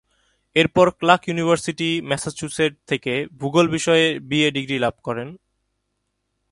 এরপর 0.55 0.85
Clark 0.91 1.23
University, 1.27 1.89
Massachusetts 2.01 2.79
থেকে 2.87 3.13
ভূগোল 3.39 3.65
বিষয়ে 3.67 4.05
বিএ 4.29 4.49
ডিগ্রি 4.51 4.77
লাভ 4.79 4.95
করেন। 5.03 5.27